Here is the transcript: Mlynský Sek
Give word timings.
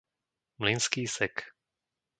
Mlynský 0.59 1.05
Sek 1.07 1.35